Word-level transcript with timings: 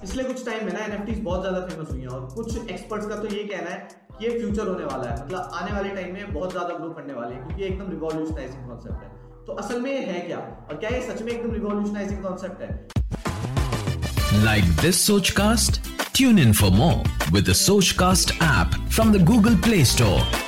पिछले 0.00 0.24
कुछ 0.24 0.44
टाइम 0.46 0.64
में 0.66 0.72
ना 0.72 0.80
एनएफटी 0.80 1.12
बहुत 1.22 1.40
ज़्यादा 1.40 1.60
फ़ेमस 1.66 1.88
हुई 1.90 2.00
हैं 2.00 2.08
और 2.08 2.26
कुछ 2.34 2.70
एक्सपर्ट्स 2.70 3.06
का 3.08 3.16
तो 3.16 3.26
ये 3.26 3.42
कहना 3.44 3.70
है 3.70 3.88
कि 4.18 4.26
ये 4.26 4.38
फ्यूचर 4.38 4.68
होने 4.68 4.84
वाला 4.84 5.08
है। 5.10 5.24
मतलब 5.24 5.50
आने 5.54 5.72
वाले 5.72 5.88
टाइम 5.94 6.12
में 6.14 6.32
बहुत 6.34 6.50
ज़्यादा 6.52 6.74
ग्रो 6.74 6.90
करने 6.90 7.14
वाले 7.14 7.34
हैं 7.34 7.46
क्योंकि 7.46 7.64
एकदम 7.64 7.90
रिवॉल्यूशनाइजिंग 7.90 8.68
कॉन्सेप्ट 8.68 9.02
है। 9.02 9.08
तो 9.46 9.52
असल 9.54 9.80
में 9.80 9.90
ये 9.90 10.04
है 10.06 10.20
क्या? 10.20 10.38
और 10.38 10.76
क्या 10.76 10.90
ये 10.90 11.00
सच 11.08 11.22
में 11.22 11.32
एकदम 11.32 11.52
रिवॉल्यूशनाइजिंग 11.54 12.22
कॉन्सेप्ट 12.22 12.62
है? 12.62 12.68
Like 14.44 14.64
this 14.82 15.06
Sochcast 15.40 15.80
tune 16.16 16.38
in 16.38 16.52
for 16.52 16.70
more 16.70 17.32
with 17.32 17.50
the 17.50 17.52
Sochcast 17.62 18.32
app 18.42 18.80
from 18.90 19.12
the 19.12 19.24
Google 19.24 19.56
Play 19.66 19.84
Store 19.84 20.47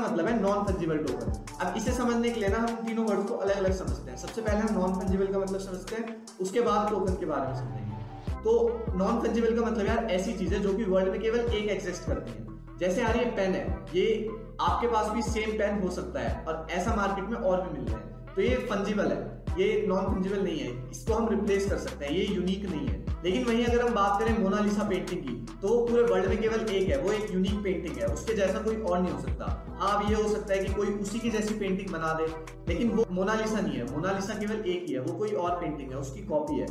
का 0.00 0.08
मतलब 0.08 0.26
है 0.26 0.40
नॉन 0.42 0.64
फंजिबल 0.64 0.98
टोकन 0.98 1.32
अब 1.60 1.76
इसे 1.76 1.92
समझने 1.92 2.30
के 2.30 2.40
लिए 2.40 2.48
ना 2.48 2.58
हम 2.58 2.74
तीनों 2.86 3.06
वर्ड 3.06 3.26
को 3.28 3.34
अलग 3.36 3.56
अलग 3.56 3.72
समझते 3.74 4.10
हैं। 4.10 4.18
सबसे 4.18 4.42
पहले 4.42 4.60
हम 4.60 4.74
नॉन 4.74 4.94
फंजिबल 4.94 5.26
का 5.26 5.38
मतलब 5.38 5.60
समझते 5.60 5.96
हैं, 5.96 6.16
उसके 6.40 6.60
बाद 6.60 6.90
टोकन 6.90 7.14
के 7.14 7.26
बारे 7.26 7.48
में 7.48 7.54
समझेंगे। 7.54 8.42
तो 8.42 8.96
नॉन 8.96 9.20
फंजिबल 9.20 9.58
का 9.60 9.66
मतलब 9.66 9.86
यार 9.86 10.04
ऐसी 10.10 10.32
चीज़ 10.32 10.54
है 10.54 10.60
जो 10.60 10.76
कि 10.76 10.84
वर्ल्ड 10.84 11.10
में 11.10 11.20
केवल 11.20 11.38
एक 11.38 11.70
एग्जिस्ट 11.70 12.06
करती 12.06 12.32
है। 12.32 12.46
जैसे 12.78 13.00
यार 13.02 13.16
ये 13.16 13.24
पेन 13.36 13.54
है, 13.54 13.64
ये 13.94 14.28
आपके 14.60 14.88
पास 14.88 15.10
भी 15.10 15.22
सेम 15.22 15.58
पेन 15.58 15.82
हो 15.82 15.90
सकता 15.90 16.20
है 16.20 16.44
और 16.44 16.66
ऐसा 16.70 16.94
मार्केट 16.94 17.28
में 17.28 17.36
और 17.38 17.60
भी 17.62 17.78
मिल 17.78 17.88
रहा 17.88 17.98
हैं 17.98 18.17
तो 18.38 18.42
ये 18.42 18.56
फंजिबल 18.56 19.04
है। 19.04 19.44
ये 19.60 19.86
नॉन 19.86 20.04
फंजिबल 20.04 20.38
नहीं 20.38 20.58
है। 20.58 20.90
इसको 20.90 21.14
हम 21.14 21.28
रिप्लेस 21.28 21.70
कर 21.70 21.78
सकते 21.78 22.04
हैं। 22.04 22.12
ये 22.12 22.24
यूनिक 22.24 22.70
नहीं 22.70 22.86
है। 22.86 23.06
लेकिन 23.24 23.44
वहीं 23.44 23.64
अगर 23.64 23.80
हम 23.80 23.94
बात 23.94 24.20
करें 24.20 24.38
मोनालिसा 24.38 24.88
पेंटिंग 24.88 25.22
की 25.22 25.58
तो 25.62 25.86
पूरे 25.86 26.02
वर्ल्ड 26.02 26.28
में 26.28 26.42
केवल 26.42 26.60
एक 26.60 26.88
है। 26.88 26.98
वो 26.98 27.12
एक 27.12 27.34
यूनिक 27.34 27.54
पेंटिंग 27.64 27.96
है। 27.96 28.06
उसके 28.06 28.34
जैसा 28.34 28.58
कोई 28.58 28.76
और 28.76 29.02
नहीं 29.02 29.12
हो 29.12 29.20
सकता। 29.20 29.76
हाँ 29.80 30.04
अब 30.04 30.10
ये 30.10 30.22
हो 30.22 30.28
सकता 30.28 30.54
है 30.54 30.64
कि 30.64 30.74
कोई 30.74 30.86
उसी 30.86 31.18
की 31.18 31.30
जैसी 31.30 31.54
पेंटिंग 31.54 31.90
बना 31.90 32.12
दे, 32.12 32.26
लेकिन 32.68 32.90
वो 32.90 33.06
मोनालिसा 33.10 33.60
नहीं 33.60 33.76
है। 33.76 33.96
मोनालिसा 33.96 34.34
केवल 34.34 34.64
एक 34.68 34.84
ही 34.88 34.94
है। 34.94 35.00
वो 35.00 35.18
कोई 35.18 35.30
और 35.30 35.50
पेंटिंग 35.50 35.90
है। 35.90 35.96
उसकी 35.96 36.20
कॉपी 36.20 36.54
है। 36.54 36.66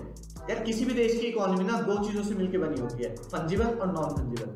यार, 0.49 0.63
किसी 0.63 0.86
भी 0.86 0.94
देश 0.94 1.11
की 1.11 1.27
इकोनॉमी 1.27 1.63
ना 1.63 1.81
दो 1.81 2.08
चीज़ों 2.08 2.23
से 2.23 2.36
मिलकर 2.36 2.58
बनी 2.58 2.81
होती 2.81 3.03
है। 3.03 3.16
फंजिबल 3.16 3.66
और 3.66 3.88
नॉन 3.88 4.09
फंजिबल 4.09 4.52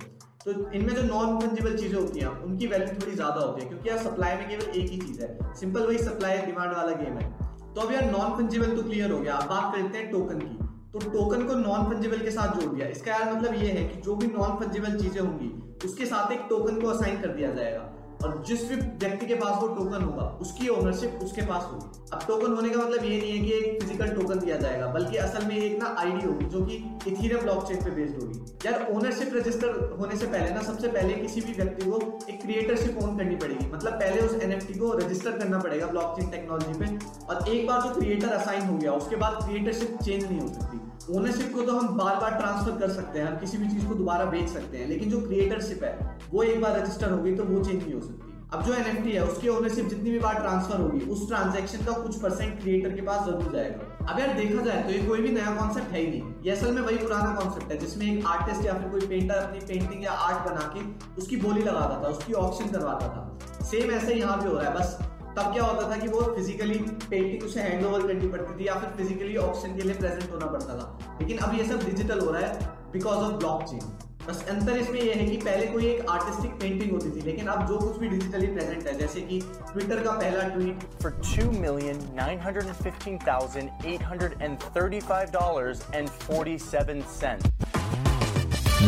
तो 0.46 0.52
इनमें 0.72 0.94
जो 0.96 1.02
नॉन 1.04 1.40
फंजिबल 1.40 1.78
चीज़ें 1.78 2.00
होती 2.00 2.20
हैं, 2.20 2.28
उनकी 2.44 2.68
वैल्यू 2.68 2.88
थोड़ी 3.02 3.16
ज़्यादा 3.16 3.42
होती 3.42 3.62
है, 3.62 3.68
क्योंकि 3.68 3.90
यार 3.90 3.98
सप्लाई 3.98 4.36
में 4.36 4.48
केवल 4.50 4.80
एक 4.80 4.90
ही 4.92 4.98
चीज़ 4.98 5.22
है। 5.22 5.54
सिंपल 5.56 5.86
वही 5.88 5.98
सप्लाई 5.98 6.38
डिमांड 6.38 6.74
वाला 6.74 6.96
गेम 6.96 7.18
है। 7.18 7.30
तो 7.76 7.82
अब 7.82 7.92
यार 7.92 8.10
नॉन 8.12 8.36
फंजिबल 8.38 8.76
तो 8.76 8.84
क्लियर 8.84 9.12
हो 9.12 9.20
गया। 9.20 9.36
अब 9.36 9.50
बात 9.50 9.76
करते 9.76 9.98
हैं 9.98 10.12
टोकन 10.12 10.40
की। 10.40 10.58
तो 10.94 11.00
टोकन 11.12 11.46
को 11.48 11.54
नॉन 11.56 11.90
फंजिबल 11.92 12.20
के 12.20 12.32
साथ 12.32 12.60
जोड़ 12.60 12.74
दिया। 12.74 12.88
इसका 12.88 13.12
यार 13.12 13.34
मतलब 13.34 13.54
ये 13.54 13.68
है 13.68 13.84
कि 13.88 14.02
जो 14.02 14.16
भी 14.16 14.28
नॉन 14.28 14.58
फंजिबल 14.60 14.98
चीज़ें 14.98 15.22
होंगी, 15.22 15.52
उसके 15.86 16.06
साथ 16.06 16.32
एक 16.32 16.46
टोकन 16.50 16.82
को 16.82 16.88
असाइन 16.88 17.22
कर 17.22 17.28
दिया 17.28 17.52
जाएगा। 17.52 17.88
और 18.24 18.44
जिस 18.48 18.68
भी 18.70 18.76
व्यक्ति 18.76 19.26
के 19.26 19.36
पास 19.36 19.62
वो 19.62 19.68
टोकन 19.68 20.04
होगा, 20.04 20.24
उसकी 20.42 20.68
ओनरशिप 20.70 21.20
उसके 21.24 21.42
पास 21.42 21.64
होगी। 21.72 22.00
अब 22.14 22.24
टोकन 22.28 22.54
होने 22.54 22.70
का 22.70 22.80
मतलब 22.80 23.04
ये 23.04 23.20
नहीं 23.20 23.32
है 23.32 23.40
कि 23.40 23.52
एक 23.52 23.82
फ़िज़िकल 23.84 24.10
टोकन 24.16 24.40
दिया 24.40 24.58
जाएगा, 24.58 24.88
बल्कि 24.88 25.18
असल 25.18 25.46
में 25.48 25.56
एक 25.58 25.78
ना 25.80 25.96
आईडी 26.00 26.26
होगी, 26.28 26.46
जो 26.46 26.66
कि 26.66 26.76
इथीरियम 27.08 27.42
ब्लॉकचेन 27.42 27.84
पे 27.84 27.92
बेस्ड 27.92 28.22
होगी। 28.22 28.68
यार 28.68 28.88
ओनरशिप 28.94 29.34
रजिस्टर 29.36 29.98
होने 30.00 30.18
से 30.18 30.28
पहले 30.28 30.50
ना, 30.50 30.62
सबसे 30.62 30.88
पहले 30.88 31.14
किसी 31.14 31.42
भी 31.42 31.54
व्यक्ति 31.54 31.90
को 31.90 32.02
एक 32.30 32.42
क्रिएटरशिप 32.42 33.04
ओन 33.04 33.18
करनी 33.18 33.36
पड़ेगी। 33.36 33.72
मतलब 33.74 33.94
पहले 33.94 34.22
उस 34.22 34.36
एनएफटी 34.44 34.74
को 34.74 34.92
रजिस्टर 34.98 35.38
करना 35.40 35.60
पड़ेगा 35.60 35.88
ब्लॉकचेन 35.88 36.30
टेक्नोलॉजी 36.30 36.80
पे, 36.80 37.26
और 37.26 37.50
एक 37.50 37.68
बार 37.68 37.82
जो 37.82 37.94
क्रिएटर 37.96 38.30
असाइन 38.30 38.62
हो 38.62 38.78
गया, 38.78 38.94
उसके 38.94 39.16
बाद 39.16 39.44
क्रिएटरशिप 39.44 39.98
चेंज 40.02 40.24
नहीं 40.24 40.40
हो 40.40 40.48
सकती। 40.48 40.80
ओनरशिप 41.10 41.54
को 41.54 41.62
तो 41.62 41.78
हम 41.78 41.98
बार 41.98 42.16
बार 42.16 42.32
ट्रांसफ़र 42.32 42.80
कर 42.80 42.90
सकते 42.94 43.20
हैं, 43.20 43.28
हम 43.28 43.38
किसी 43.38 43.58
भी 43.58 43.68
चीज़ 43.68 43.86
को 43.88 43.96
दोबारा 43.96 44.26
बेच 44.26 44.50
सकते 44.50 44.78
हैं, 44.78 44.88
लेकिन 44.88 45.10
जो 45.10 45.22
क्रिएटरशिप 45.22 45.84
है, 45.84 46.18
वो 46.34 46.44
एक 46.44 46.62
बार 46.62 46.80
रजिस्टर 46.80 47.12
हो 47.12 47.18
गई 47.24 47.36
तो 47.36 47.44
वो 47.44 47.64
चेंज 47.64 47.84
नहीं 47.84 47.94
हो 47.94 48.02
सकती। 48.02 48.30
अब 48.54 48.64
जो 48.64 48.74
एनएफटी 48.74 49.12
है, 49.12 49.24
उसकी 49.24 49.48
ओनरशिप 49.50 49.88
जितनी 49.90 50.12
भी 50.12 50.20
बार 50.20 50.36
ट्रांसफ़र 50.36 50.80
होगी, 50.82 51.00
उस 51.06 51.28
ट्रांजेक्शन 51.28 51.86
का 51.86 51.92
कुछ 51.94 52.16
परसेंट 52.22 52.60
क्रिएटर 52.62 52.96
के 52.96 53.02
पास 53.02 53.26
ज़रूर 53.26 53.52
जाएगा। 53.54 54.06
अब 54.06 54.20
यार 54.20 54.34
देखा 54.38 54.64
जाए 54.64 54.84
तो 54.84 54.92
ये 54.92 55.00
कोई 55.04 55.22
भी 55.22 55.30
नया 55.30 55.56
कॉन्सेप्ट 55.56 55.92
है 55.92 56.00
ही 56.00 56.08
नहीं। 56.08 56.34
ये 56.46 56.52
असल 56.52 56.72
में 56.72 56.82
वही 56.82 56.98
पुराना 56.98 57.34
कॉन्सेप्ट 57.36 57.72
है, 57.72 57.78
जिसमें 57.78 58.06
एक 58.08 58.26
आर्टिस्ट 58.28 58.66
या 58.66 58.74
फिर 58.74 58.90
कोई 58.90 59.08
पेंटर 59.08 59.36
अपनी 59.36 59.60
पेंटिंग 59.68 60.04
या 60.04 60.12
आर्ट 60.26 60.50
बना 60.50 60.72
के 60.76 60.84
उसकी 61.22 61.38
बोली 61.38 61.62
लगाता 61.62 62.02
था, 62.04 62.08
उसकी 62.08 62.34
ऑप्शन 62.42 62.72
करवाता 62.72 63.08
था। 63.08 63.66
सेम 63.66 63.92
ऐसे 63.92 64.14
यहाँ 64.14 64.42
भी 64.42 64.50
हो 64.50 64.58
रहा 64.58 64.70
है, 64.70 64.76
बस 64.76 64.98
तब 65.38 65.54
क्या 65.54 65.64
होता 65.64 65.92
था 65.92 65.98
कि 65.98 66.08
वो 66.08 66.22
फिजिकली 66.22 66.74
पेंटिंग 67.10 67.44
उसे 67.44 67.62
हैंड 67.62 67.86
ओवर 67.86 68.08
करनी 68.08 68.28
पड़ती 68.28 68.64
थी 68.64 68.68
या 68.68 68.74
फिर 68.74 68.90
फिजिकली 68.98 69.38
ऑप्शन 69.38 69.76
के 69.76 69.82
लिए 69.82 69.94
प्रेजेंट 69.94 70.32
होना 70.32 70.46
पड़ता 70.46 70.74
था। 70.74 71.18
लेकिन 71.22 71.38
अब 71.38 71.58
ये 71.58 71.66
सब 71.66 71.86
डिजिटल 71.86 72.20
हो 72.20 72.32
रहा 72.32 72.42
है 72.42 72.60
बिकॉज़ 72.94 73.16
ऑफ़ 73.16 73.34
ब्लॉक 73.34 73.66
बस 74.28 74.46
अंतर 74.50 74.78
इसमें 74.78 75.02
यह 75.02 75.16
है 75.16 75.26
कि 75.26 75.38
पहले 75.38 75.68
कोई 75.68 75.86
एक 75.86 76.06
आर्टिस्टिक 76.10 76.52
पेंटिंग 76.52 76.92
होती 76.92 77.22
थी 77.22 77.26
लेकिन 77.26 77.48
अब 77.48 77.68
जो 77.68 77.78
कुछ 77.78 77.98
भी 77.98 78.08
डिजिटली 78.08 78.48
प्रेजेंट 78.48 78.88
है 78.88 79.00
जैसे 79.00 79.22
कि 79.22 79.40
ट्विटर 79.74 80.04
का 80.04 80.12
पहला 80.12 80.42
tweet 80.42 80.80
for 81.04 81.12
two 81.12 81.52
million 81.52 82.16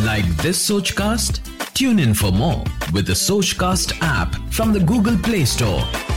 like 0.06 0.26
this 0.26 0.68
Sochcast 0.92 1.42
tune 1.76 2.00
in 2.00 2.14
for 2.14 2.32
more 2.32 2.94
with 2.94 3.14
Sochcast 3.52 3.92
app 3.92 4.52
from 4.52 4.74
the 4.74 4.86
Google 4.86 5.18
Play 5.18 5.46
Store 5.46 6.13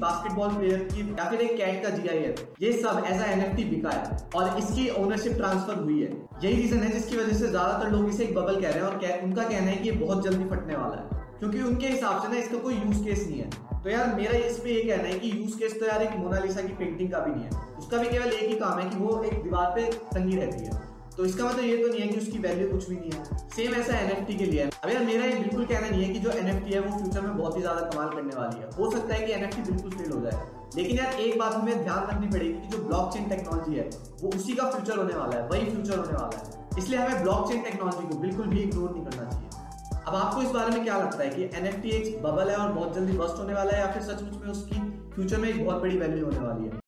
basketball 0.00 0.54
player 0.56 0.78
की 0.92 1.08
या 1.10 1.28
फिर 1.30 1.40
एक 1.40 1.56
कैट 1.56 1.82
का 1.82 1.90
जीआईएफ 1.90 2.62
ये 2.62 2.72
सब 2.74 3.02
एज 3.06 3.22
एनएफटी 3.22 3.64
बिका 3.64 3.90
है 3.90 4.16
और 4.36 4.58
इसकी 4.58 4.88
ओनरशिप 4.98 5.36
ट्रांसफ़र 5.36 5.76
हुई 5.76 6.00
है। 6.00 6.10
यही 6.44 6.54
रीजन 6.56 6.78
है 6.78 6.90
जिसकी 6.90 7.16
वजह 7.16 7.38
से 7.38 7.48
ज़्यादातर 7.48 7.90
लोग 7.90 8.08
इसे 8.08 8.24
एक 8.24 8.34
बबल 8.34 8.60
कह 8.60 8.68
रहे 8.68 8.78
हैं 8.78 8.86
और 8.86 9.24
उनका 9.24 9.42
कहना 9.44 9.70
है 9.70 9.76
कि 9.76 9.88
ये 9.88 9.94
बहुत 9.96 10.24
जल्दी 10.24 10.44
फटने 10.50 10.76
वाला 10.76 10.96
है। 10.96 11.26
क्योंकि 11.38 11.62
उनके 11.62 11.88
हिसाब 11.88 12.22
से 12.22 12.28
ना 12.28 12.36
इसका 12.36 12.58
कोई 12.58 12.74
यूज़ 12.74 13.02
केस 13.04 13.26
नहीं 13.26 13.40
है। 13.40 13.50
तो 13.82 13.90
यार 13.90 14.14
मेरा 14.14 14.38
इस 14.38 14.58
पे 14.58 14.70
ये 14.70 14.82
कहना 14.82 15.08
है 15.08 15.18
कि 15.18 15.30
यूज़ 15.32 15.58
केस 15.58 15.78
तो 15.80 15.86
यार 15.86 16.02
एक 16.02 16.16
मोनालिसा 16.18 16.62
की 16.62 16.72
पेंटिंग 16.74 17.10
का 17.12 17.18
भी 17.18 17.30
नहीं 17.30 17.44
है। 17.44 17.50
उसका 17.78 17.98
भी 17.98 18.08
केवल 18.08 18.32
एक 18.32 18.48
ही 18.48 18.54
काम 18.58 18.78
है 18.78 18.88
कि 18.90 18.96
वो 18.96 19.22
एक 19.24 19.42
दीवार 19.42 19.72
पे 19.76 19.84
टंगी 20.14 20.36
रहती 20.36 20.64
है। 20.64 20.86
तो 21.18 21.24
इसका 21.24 21.44
मतलब 21.44 21.64
ये 21.64 21.76
तो 21.76 21.86
नहीं 21.88 22.00
है 22.00 22.08
कि 22.08 22.16
उसकी 22.16 22.38
वैल्यू 22.38 22.68
कुछ 22.70 22.88
भी 22.88 22.96
नहीं 22.96 23.10
है। 23.12 23.38
सेम 23.54 23.74
ऐसा 23.74 23.96
एनएफटी 23.98 24.34
के 24.34 24.44
लिए 24.44 24.62
है। 24.62 24.70
अब 24.84 24.90
यार, 24.90 25.04
मेरा 25.04 25.24
ये 25.24 25.38
बिल्कुल 25.38 25.64
कहना 25.64 25.88
नहीं 25.88 26.04
है 26.04 26.12
कि 26.12 26.18
जो 26.18 26.30
एनएफटी 26.32 26.72
है, 26.72 26.80
वो 26.80 26.98
फ्यूचर 26.98 27.20
में 27.20 27.36
बहुत 27.38 27.56
ही 27.56 27.60
ज़्यादा 27.60 27.80
कमाल 27.80 28.08
करने 28.08 28.36
वाली 28.36 28.60
है। 28.60 28.68
हो 28.78 28.90
सकता 28.90 29.14
है 29.14 29.26
कि 29.26 29.32
एनएफटी 29.32 29.62
बिल्कुल 29.70 29.90
फेल 29.92 30.12
हो 30.12 30.20
जाए। 30.20 30.46
लेकिन 30.76 30.98
यार, 30.98 31.14
एक 31.14 31.38
बात 31.38 31.54
हमें 31.54 31.82
ध्यान 31.82 32.06
रखनी 32.10 32.26
पड़ेगी 32.28 32.52
कि 32.52 32.68
जो 32.68 32.82
ब्लॉकचेन 32.84 33.28
टेक्नोलॉजी 33.28 33.76
है, 33.76 33.88
वो 34.22 34.30
उसी 34.30 34.54
का 34.54 34.70
फ्यूचर 34.70 34.98
होने 34.98 35.14
वाला 35.14 35.38
है, 35.38 35.48
वही 35.48 35.70
फ्यूचर 35.70 35.98
होने 35.98 36.12
वाला 36.12 36.38
है। 36.38 36.78
इसलिए 36.78 36.98
हमें 36.98 37.22
ब्लॉकचेन 37.22 37.62
टेक्नोलॉजी 37.62 38.08
को 38.08 38.18
बिल्कुल 38.20 38.46
भी 38.46 38.62
इग्नोर 38.62 38.90
नहीं 38.90 39.04
करना 39.04 39.30
चाहिए। 39.30 40.02
अब 40.06 40.14
आपको 40.14 40.42
इस 40.42 40.50
बारे 40.50 40.70
में 40.70 40.84
क्या 40.84 40.98
लगता 40.98 41.22
है 41.22 41.30
कि 41.30 41.50
एनएफटी 41.58 41.90
एक 41.90 42.22
बबल 42.22 42.50
है 42.50 42.56
और 42.56 42.72
बहुत 42.72 42.94
जल्दी 42.94 43.18
बस्ट 43.18 43.38
होने 43.38 43.54
वाला 43.54 43.72
है, 43.72 43.80
या 43.80 43.92
फिर 43.92 44.02
सचमुच 44.02 44.42
में 44.42 44.50
उसकी 44.52 44.90
फ्यूचर 45.14 45.36
में 45.36 45.48
एक 45.48 45.64
बहुत 45.64 45.82
बड़ी 45.82 45.98
वैल्यू 45.98 46.24
होने 46.24 46.38
वाली 46.38 46.64
है? 46.64 46.87